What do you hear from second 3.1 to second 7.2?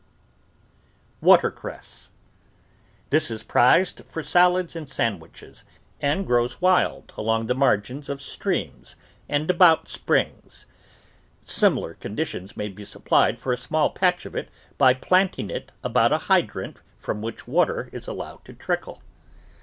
This is prized for salads and sandwiches, and grows wild